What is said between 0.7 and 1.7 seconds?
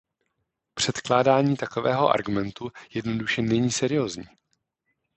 Předkládání